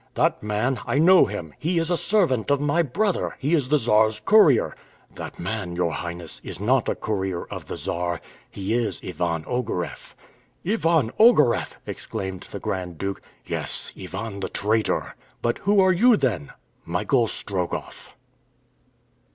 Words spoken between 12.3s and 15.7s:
the Grand Duke. "Yes, Ivan the Traitor!" "But